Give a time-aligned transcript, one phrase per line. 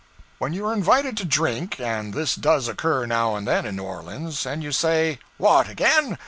[0.39, 3.83] When you are invited to drink, and this does occur now and then in New
[3.83, 6.17] Orleans and you say, 'What, again?